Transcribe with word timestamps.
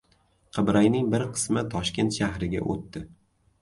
Qibrayning 0.57 1.13
bir 1.15 1.27
qismi 1.37 1.67
Toshkent 1.77 2.19
shahriga 2.19 2.69
o‘tdi 2.77 3.09